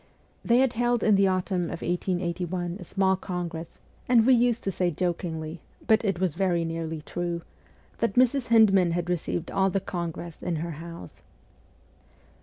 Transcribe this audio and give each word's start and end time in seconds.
They 0.43 0.57
had 0.57 0.73
held 0.73 1.03
in 1.03 1.13
the 1.13 1.27
autumn 1.27 1.65
of 1.65 1.83
1881 1.83 2.77
a 2.79 2.83
small 2.83 3.15
congress, 3.15 3.77
and 4.09 4.25
we 4.25 4.33
used 4.33 4.63
to 4.63 4.71
say 4.71 4.89
jokingly 4.89 5.61
but 5.85 6.03
it 6.03 6.19
was 6.19 6.33
very 6.33 6.65
nearly 6.65 7.01
true 7.01 7.43
that 7.99 8.15
Mrs. 8.15 8.47
Hyndman 8.47 8.93
had 8.93 9.11
received 9.11 9.51
all 9.51 9.69
the 9.69 9.79
congress 9.79 10.41
in 10.41 10.55
her 10.55 10.71
house. 10.71 11.21